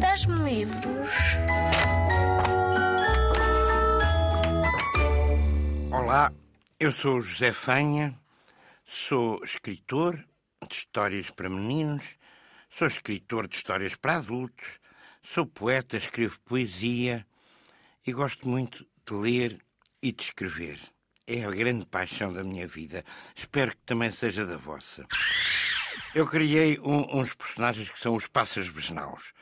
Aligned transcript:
Dás-me 0.00 0.34
livros? 0.42 1.18
Olá, 5.92 6.32
eu 6.78 6.92
sou 6.92 7.22
José 7.22 7.52
Fanha, 7.52 8.18
sou 8.84 9.42
escritor 9.44 10.16
de 10.68 10.74
histórias 10.74 11.30
para 11.30 11.48
meninos, 11.48 12.04
sou 12.70 12.86
escritor 12.86 13.48
de 13.48 13.56
histórias 13.56 13.94
para 13.94 14.16
adultos, 14.16 14.80
sou 15.22 15.46
poeta, 15.46 15.96
escrevo 15.96 16.38
poesia 16.40 17.26
e 18.06 18.12
gosto 18.12 18.48
muito 18.48 18.86
de 19.06 19.14
ler 19.14 19.58
e 20.02 20.12
de 20.12 20.22
escrever. 20.22 20.78
É 21.26 21.44
a 21.44 21.50
grande 21.50 21.86
paixão 21.86 22.32
da 22.32 22.44
minha 22.44 22.66
vida. 22.68 23.04
Espero 23.34 23.72
que 23.72 23.82
também 23.84 24.12
seja 24.12 24.46
da 24.46 24.56
vossa. 24.56 25.06
Eu 26.14 26.26
criei 26.26 26.78
um- 26.80 27.20
uns 27.20 27.34
personagens 27.34 27.90
que 27.90 27.98
são 27.98 28.14
os 28.14 28.26
pássaros 28.26 28.70
besnaus. 28.70 29.32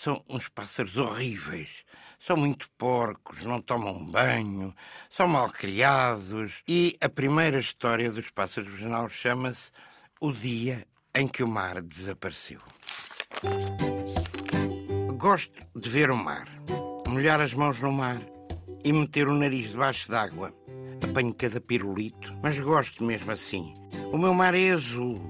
São 0.00 0.24
uns 0.28 0.48
pássaros 0.48 0.96
horríveis. 0.96 1.84
São 2.20 2.36
muito 2.36 2.70
porcos, 2.78 3.42
não 3.42 3.60
tomam 3.60 4.04
banho, 4.04 4.72
são 5.10 5.26
mal 5.26 5.50
criados. 5.50 6.62
E 6.68 6.96
a 7.00 7.08
primeira 7.08 7.58
história 7.58 8.08
dos 8.12 8.30
pássaros 8.30 8.68
besnaus 8.68 9.10
chama-se 9.10 9.72
O 10.20 10.32
Dia 10.32 10.86
em 11.12 11.26
que 11.26 11.42
o 11.42 11.48
Mar 11.48 11.82
Desapareceu. 11.82 12.60
Gosto 15.16 15.66
de 15.74 15.90
ver 15.90 16.12
o 16.12 16.16
mar, 16.16 16.46
molhar 17.08 17.40
as 17.40 17.52
mãos 17.52 17.80
no 17.80 17.90
mar 17.90 18.22
e 18.84 18.92
meter 18.92 19.26
o 19.26 19.34
nariz 19.34 19.72
debaixo 19.72 20.08
d'água. 20.08 20.54
Apanho 21.02 21.34
cada 21.34 21.60
pirulito, 21.60 22.38
mas 22.40 22.56
gosto 22.60 23.02
mesmo 23.02 23.32
assim. 23.32 23.74
O 24.12 24.16
meu 24.16 24.32
mar 24.32 24.54
é 24.54 24.70
azul 24.70 25.20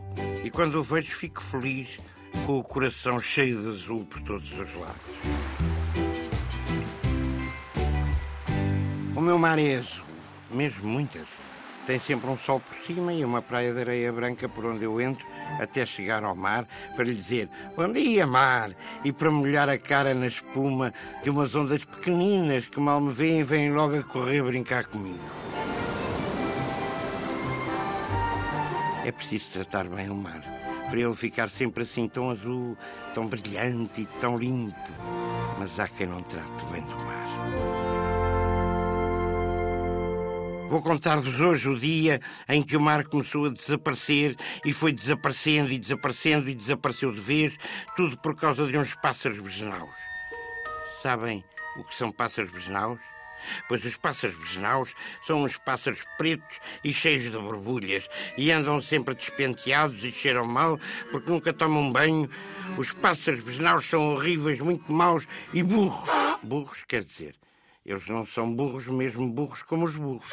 e 0.44 0.50
quando 0.50 0.74
o 0.74 0.82
vejo 0.82 1.16
fico 1.16 1.42
feliz 1.42 1.98
com 2.46 2.58
o 2.58 2.64
coração 2.64 3.20
cheio 3.20 3.62
de 3.62 3.68
azul 3.68 4.04
por 4.04 4.20
todos 4.22 4.50
os 4.58 4.74
lados. 4.74 4.96
O 9.14 9.20
meu 9.20 9.38
mar 9.38 9.58
é 9.58 9.76
azul, 9.76 10.04
mesmo 10.50 10.88
muito 10.88 11.16
azul. 11.18 11.28
Tem 11.86 11.98
sempre 11.98 12.28
um 12.28 12.36
sol 12.36 12.60
por 12.60 12.74
cima 12.84 13.14
e 13.14 13.24
uma 13.24 13.40
praia 13.40 13.72
de 13.72 13.80
areia 13.80 14.12
branca 14.12 14.46
por 14.46 14.66
onde 14.66 14.84
eu 14.84 15.00
entro 15.00 15.26
até 15.58 15.86
chegar 15.86 16.22
ao 16.22 16.36
mar 16.36 16.68
para 16.94 17.04
lhe 17.04 17.14
dizer 17.14 17.48
Bom 17.74 17.90
dia, 17.90 18.26
mar! 18.26 18.72
E 19.02 19.10
para 19.10 19.30
molhar 19.30 19.70
a 19.70 19.78
cara 19.78 20.12
na 20.12 20.26
espuma 20.26 20.92
de 21.22 21.30
umas 21.30 21.54
ondas 21.54 21.82
pequeninas 21.84 22.66
que 22.66 22.78
mal 22.78 23.00
me 23.00 23.10
veem 23.10 23.42
vêm 23.42 23.72
logo 23.72 23.96
a 23.96 24.02
correr 24.02 24.42
brincar 24.42 24.84
comigo. 24.84 25.18
É 29.06 29.10
preciso 29.10 29.50
tratar 29.52 29.88
bem 29.88 30.10
o 30.10 30.14
mar, 30.14 30.42
para 30.88 31.00
ele 31.00 31.14
ficar 31.14 31.48
sempre 31.48 31.84
assim 31.84 32.08
tão 32.08 32.30
azul, 32.30 32.76
tão 33.14 33.26
brilhante 33.26 34.02
e 34.02 34.06
tão 34.20 34.38
limpo. 34.38 34.76
Mas 35.58 35.78
há 35.78 35.88
quem 35.88 36.06
não 36.06 36.20
trate 36.22 36.64
bem 36.72 36.82
do 36.82 36.96
mar. 36.96 37.18
Vou 40.68 40.82
contar-vos 40.82 41.40
hoje 41.40 41.66
o 41.66 41.78
dia 41.78 42.20
em 42.46 42.62
que 42.62 42.76
o 42.76 42.80
mar 42.80 43.02
começou 43.04 43.46
a 43.46 43.48
desaparecer 43.48 44.36
e 44.66 44.72
foi 44.72 44.92
desaparecendo 44.92 45.72
e 45.72 45.78
desaparecendo 45.78 46.50
e 46.50 46.54
desapareceu 46.54 47.10
de 47.10 47.20
vez, 47.20 47.56
tudo 47.96 48.18
por 48.18 48.36
causa 48.36 48.66
de 48.66 48.76
uns 48.76 48.94
pássaros 48.94 49.38
besnaus. 49.38 49.96
Sabem 51.00 51.42
o 51.78 51.84
que 51.84 51.94
são 51.94 52.12
pássaros 52.12 52.50
besnaus? 52.50 53.00
Pois 53.68 53.84
os 53.84 53.96
pássaros 53.96 54.36
besnaus 54.36 54.94
são 55.26 55.42
uns 55.42 55.56
pássaros 55.56 56.02
pretos 56.16 56.60
e 56.82 56.92
cheios 56.92 57.24
de 57.24 57.38
borbulhas 57.38 58.08
e 58.36 58.50
andam 58.50 58.80
sempre 58.80 59.14
despenteados 59.14 60.02
e 60.04 60.12
cheiram 60.12 60.46
mal 60.46 60.78
porque 61.10 61.30
nunca 61.30 61.52
tomam 61.52 61.92
banho. 61.92 62.28
Os 62.76 62.92
pássaros 62.92 63.40
besnaus 63.40 63.84
são 63.84 64.14
horríveis, 64.14 64.60
muito 64.60 64.92
maus 64.92 65.26
e 65.52 65.62
burros. 65.62 66.08
Burros 66.42 66.84
quer 66.86 67.04
dizer, 67.04 67.34
eles 67.84 68.06
não 68.06 68.24
são 68.26 68.54
burros, 68.54 68.86
mesmo 68.86 69.28
burros 69.28 69.62
como 69.62 69.86
os 69.86 69.96
burros. 69.96 70.28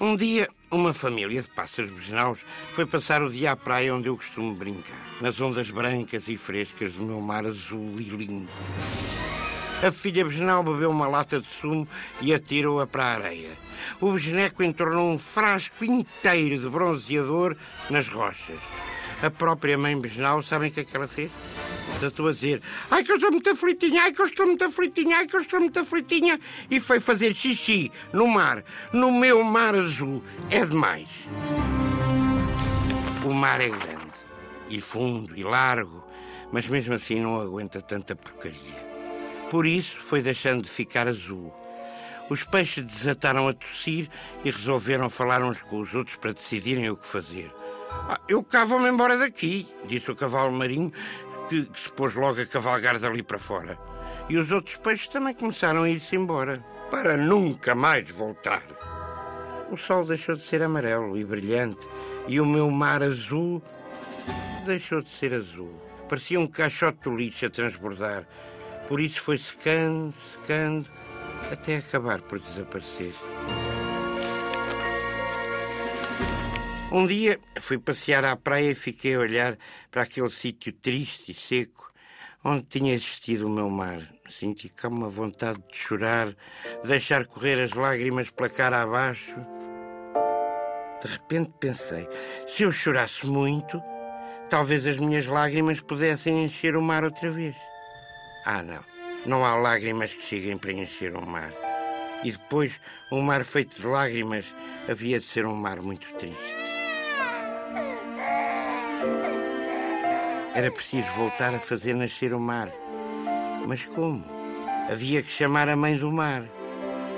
Um 0.00 0.14
dia, 0.14 0.48
uma 0.70 0.94
família 0.94 1.42
de 1.42 1.50
pássaros 1.50 1.90
besnaus 1.90 2.46
foi 2.72 2.86
passar 2.86 3.20
o 3.20 3.30
dia 3.30 3.50
à 3.50 3.56
praia 3.56 3.92
onde 3.92 4.08
eu 4.08 4.16
costumo 4.16 4.54
brincar, 4.54 4.96
nas 5.20 5.40
ondas 5.40 5.70
brancas 5.70 6.28
e 6.28 6.36
frescas 6.36 6.92
do 6.92 7.02
meu 7.02 7.20
mar 7.20 7.44
azul 7.44 7.98
e 7.98 8.04
lindo. 8.04 8.48
A 9.80 9.92
filha 9.92 10.24
besnau 10.24 10.64
bebeu 10.64 10.90
uma 10.90 11.06
lata 11.06 11.38
de 11.38 11.46
sumo 11.46 11.86
e 12.20 12.34
atirou-a 12.34 12.84
para 12.84 13.04
a 13.04 13.14
areia. 13.14 13.50
O 14.00 14.10
besneco 14.10 14.64
entornou 14.64 15.08
um 15.08 15.16
frasco 15.16 15.84
inteiro 15.84 16.58
de 16.58 16.68
bronzeador 16.68 17.56
nas 17.88 18.08
rochas. 18.08 18.58
A 19.22 19.30
própria 19.30 19.78
mãe 19.78 19.96
besnau, 19.96 20.42
sabem 20.42 20.68
o 20.68 20.72
que 20.72 20.80
é 20.80 20.84
que 20.84 20.96
ela 20.96 21.06
fez? 21.06 21.30
Desatou 21.94 22.26
a 22.26 22.32
dizer: 22.32 22.60
Ai 22.90 23.04
que 23.04 23.12
eu 23.12 23.16
estou 23.16 23.30
muito 23.30 23.48
aflitinha, 23.50 24.02
ai 24.02 24.12
que 24.12 24.20
eu 24.20 24.26
estou 24.26 24.46
muito 24.46 24.64
aflitinha, 24.64 25.16
ai 25.18 25.26
que 25.28 25.36
eu 25.36 25.40
estou 25.40 25.60
muito 25.60 25.78
aflitinha. 25.78 26.40
E 26.68 26.80
foi 26.80 26.98
fazer 26.98 27.32
xixi 27.32 27.92
no 28.12 28.26
mar, 28.26 28.64
no 28.92 29.12
meu 29.12 29.44
mar 29.44 29.76
azul. 29.76 30.24
É 30.50 30.66
demais. 30.66 31.08
O 33.24 33.32
mar 33.32 33.60
é 33.60 33.68
grande, 33.68 34.18
e 34.68 34.80
fundo, 34.80 35.36
e 35.36 35.44
largo, 35.44 36.04
mas 36.52 36.66
mesmo 36.66 36.94
assim 36.94 37.20
não 37.20 37.40
aguenta 37.40 37.80
tanta 37.80 38.16
porcaria. 38.16 38.87
Por 39.50 39.66
isso 39.66 39.96
foi 39.96 40.20
deixando 40.20 40.62
de 40.62 40.68
ficar 40.68 41.08
azul. 41.08 41.52
Os 42.28 42.44
peixes 42.44 42.84
desataram 42.84 43.48
a 43.48 43.54
tossir 43.54 44.08
e 44.44 44.50
resolveram 44.50 45.08
falar 45.08 45.42
uns 45.42 45.62
com 45.62 45.80
os 45.80 45.94
outros 45.94 46.16
para 46.16 46.34
decidirem 46.34 46.90
o 46.90 46.96
que 46.96 47.06
fazer. 47.06 47.50
Ah, 47.90 48.20
eu 48.28 48.44
cá 48.44 48.64
vou-me 48.64 48.88
embora 48.88 49.16
daqui, 49.16 49.66
disse 49.86 50.10
o 50.10 50.16
cavalo 50.16 50.52
marinho, 50.52 50.92
que, 51.48 51.64
que 51.64 51.80
se 51.80 51.90
pôs 51.92 52.14
logo 52.14 52.40
a 52.40 52.46
cavalgar 52.46 52.98
dali 52.98 53.22
para 53.22 53.38
fora. 53.38 53.78
E 54.28 54.36
os 54.36 54.52
outros 54.52 54.76
peixes 54.76 55.08
também 55.08 55.34
começaram 55.34 55.82
a 55.82 55.90
ir-se 55.90 56.14
embora, 56.14 56.62
para 56.90 57.16
nunca 57.16 57.74
mais 57.74 58.10
voltar. 58.10 58.62
O 59.70 59.76
sol 59.76 60.04
deixou 60.04 60.34
de 60.34 60.42
ser 60.42 60.62
amarelo 60.62 61.16
e 61.16 61.24
brilhante, 61.24 61.86
e 62.26 62.38
o 62.40 62.46
meu 62.46 62.70
mar 62.70 63.02
azul 63.02 63.62
deixou 64.66 65.00
de 65.00 65.08
ser 65.08 65.32
azul. 65.32 65.72
Parecia 66.08 66.38
um 66.38 66.46
caixote 66.46 67.08
de 67.08 67.16
lixo 67.16 67.46
a 67.46 67.50
transbordar. 67.50 68.26
Por 68.88 69.00
isso 69.00 69.20
foi 69.20 69.36
secando, 69.36 70.14
secando, 70.32 70.90
até 71.52 71.76
acabar 71.76 72.22
por 72.22 72.38
desaparecer. 72.38 73.12
Um 76.90 77.06
dia 77.06 77.38
fui 77.60 77.76
passear 77.76 78.24
à 78.24 78.34
praia 78.34 78.70
e 78.70 78.74
fiquei 78.74 79.14
a 79.14 79.20
olhar 79.20 79.58
para 79.90 80.02
aquele 80.02 80.30
sítio 80.30 80.72
triste 80.72 81.32
e 81.32 81.34
seco 81.34 81.92
onde 82.42 82.62
tinha 82.62 82.94
existido 82.94 83.46
o 83.46 83.50
meu 83.50 83.68
mar. 83.68 84.00
Senti 84.30 84.70
cá 84.70 84.88
uma 84.88 85.08
vontade 85.08 85.62
de 85.70 85.76
chorar, 85.76 86.28
de 86.82 86.88
deixar 86.88 87.26
correr 87.26 87.62
as 87.62 87.72
lágrimas 87.72 88.30
pela 88.30 88.48
cara 88.48 88.82
abaixo. 88.82 89.36
De 91.02 91.08
repente 91.08 91.52
pensei: 91.60 92.08
se 92.46 92.62
eu 92.62 92.72
chorasse 92.72 93.26
muito, 93.26 93.82
talvez 94.48 94.86
as 94.86 94.96
minhas 94.96 95.26
lágrimas 95.26 95.80
pudessem 95.80 96.44
encher 96.44 96.74
o 96.74 96.80
mar 96.80 97.04
outra 97.04 97.30
vez. 97.30 97.56
Ah, 98.50 98.62
não. 98.62 99.44
Há 99.44 99.56
lágrimas 99.56 100.14
que 100.14 100.24
cheguem 100.24 100.56
para 100.56 100.72
encher 100.72 101.14
um 101.14 101.26
mar. 101.26 101.52
E 102.24 102.32
depois, 102.32 102.80
um 103.12 103.20
mar 103.20 103.44
feito 103.44 103.78
de 103.78 103.86
lágrimas 103.86 104.46
havia 104.88 105.18
de 105.18 105.26
ser 105.26 105.44
um 105.44 105.54
mar 105.54 105.82
muito 105.82 106.10
triste. 106.14 106.56
Era 110.54 110.70
preciso 110.70 111.06
voltar 111.14 111.54
a 111.54 111.60
fazer 111.60 111.92
nascer 111.92 112.32
o 112.32 112.40
mar. 112.40 112.72
Mas 113.66 113.84
como? 113.84 114.24
Havia 114.90 115.22
que 115.22 115.30
chamar 115.30 115.68
a 115.68 115.76
mãe 115.76 115.98
do 115.98 116.10
mar 116.10 116.42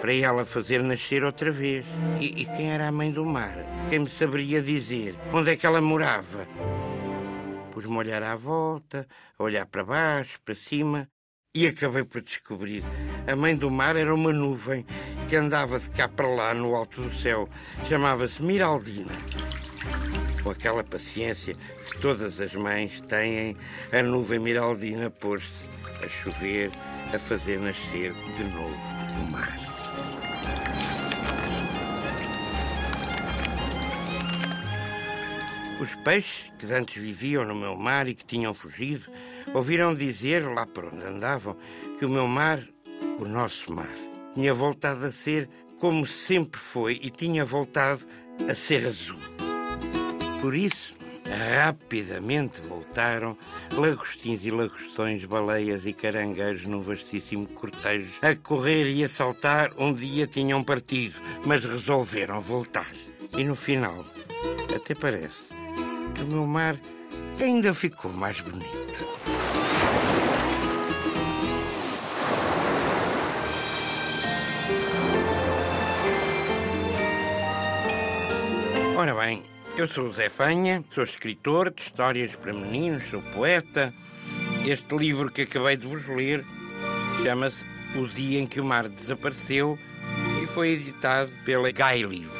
para 0.01 0.13
ela 0.13 0.45
fazer 0.45 0.83
nascer 0.83 1.23
outra 1.23 1.53
vez. 1.53 1.87
E, 2.21 2.43
e 2.43 2.45
quem 2.45 2.73
era 2.73 2.89
a 2.89 2.93
mãe 2.93 3.13
do 3.13 3.25
mar? 3.25 3.55
Quem 3.89 4.01
me 4.01 4.11
saberia 4.11 4.61
dizer 4.61 5.15
onde 5.33 5.53
é 5.53 5.57
que 5.57 5.65
ela 5.65 5.81
morava? 5.81 6.49
Pus-me 7.71 7.95
a 7.95 7.99
olhar 7.99 8.23
à 8.25 8.35
volta, 8.35 9.07
a 9.39 9.43
olhar 9.45 9.65
para 9.65 9.85
baixo, 9.85 10.41
para 10.45 10.57
cima, 10.57 11.09
e 11.55 11.67
acabei 11.67 12.05
por 12.05 12.23
descobrir. 12.23 12.85
A 13.27 13.35
mãe 13.35 13.57
do 13.57 13.71
mar 13.71 13.97
era 13.97 14.15
uma 14.15 14.33
nuvem 14.33 14.87
que 15.29 15.35
andava 15.35 15.81
de 15.81 15.91
cá 15.91 16.09
para 16.09 16.29
lá 16.29 16.55
no 16.55 16.75
alto 16.75 17.03
do 17.03 17.15
céu. 17.15 17.49
Chamava-se 17.89 18.43
Miraldina. 18.43 19.13
Com 20.43 20.51
aquela 20.51 20.85
paciência 20.85 21.55
que 21.55 21.99
todas 22.01 22.41
as 22.41 22.55
mães 22.55 23.01
têm, 23.03 23.57
a 23.93 24.03
nuvem 24.03 24.39
Miraldina 24.39 25.11
pôs-se 25.11 25.69
a 26.05 26.09
chover, 26.09 26.71
a 27.13 27.19
fazer 27.19 27.59
nascer 27.59 28.13
de 28.37 28.45
novo 28.45 28.79
o 29.21 29.31
mar. 29.31 30.30
Os 35.81 35.95
peixes 35.95 36.53
que 36.59 36.71
antes 36.75 37.03
viviam 37.03 37.43
no 37.43 37.55
meu 37.55 37.75
mar 37.75 38.07
e 38.07 38.15
que 38.15 38.27
tinham 38.27 38.53
fugido, 38.53 39.07
ouviram 39.55 39.95
dizer, 39.95 40.47
lá 40.47 40.67
por 40.67 40.85
onde 40.85 41.07
andavam, 41.07 41.57
que 41.99 42.05
o 42.05 42.09
meu 42.11 42.29
mar, 42.29 42.63
o 43.19 43.25
nosso 43.25 43.73
mar, 43.73 43.89
tinha 44.35 44.53
voltado 44.53 45.07
a 45.07 45.11
ser 45.11 45.49
como 45.79 46.07
sempre 46.07 46.61
foi 46.61 47.01
e 47.03 47.09
tinha 47.09 47.47
voltado 47.47 48.07
a 48.47 48.55
ser 48.55 48.87
azul. 48.87 49.19
Por 50.43 50.55
isso, 50.55 51.01
Rapidamente 51.31 52.61
voltaram 52.61 53.39
lagostins 53.73 54.45
e 54.45 54.51
lagostões, 54.51 55.25
baleias 55.25 55.87
e 55.87 55.93
caranguejos 55.93 56.67
num 56.67 56.81
vastíssimo 56.81 57.47
cortejo. 57.47 58.11
A 58.21 58.35
correr 58.35 58.91
e 58.91 59.05
a 59.05 59.09
saltar, 59.09 59.71
um 59.79 59.95
dia 59.95 60.27
tinham 60.27 60.65
partido, 60.65 61.21
mas 61.47 61.65
resolveram 61.65 62.41
voltar. 62.41 62.93
E 63.39 63.45
no 63.45 63.55
final, 63.55 64.05
até 64.75 64.93
parece 64.93 65.60
que 66.21 66.25
o 66.25 66.27
meu 66.27 66.47
mar 66.47 66.79
ainda 67.41 67.73
ficou 67.73 68.13
mais 68.13 68.39
bonito. 68.41 68.71
Ora 78.97 79.15
bem, 79.15 79.43
eu 79.79 79.89
sou 79.89 80.09
o 80.09 80.13
Zé 80.13 80.29
Fanha, 80.29 80.85
sou 80.91 81.05
escritor 81.05 81.71
de 81.71 81.81
histórias 81.81 82.35
para 82.35 82.53
meninos, 82.53 83.05
sou 83.05 83.23
poeta. 83.35 83.95
Este 84.67 84.95
livro 84.95 85.31
que 85.31 85.43
acabei 85.43 85.79
de 85.79 85.87
vos 85.87 86.07
ler 86.07 86.45
chama-se 87.23 87.65
O 87.97 88.07
Dia 88.07 88.41
em 88.41 88.47
que 88.47 88.61
o 88.61 88.65
Mar 88.65 88.87
Desapareceu 88.91 89.79
e 90.43 90.47
foi 90.49 90.73
editado 90.73 91.31
pela 91.47 91.73
Gai 91.73 92.03
Livro. 92.03 92.40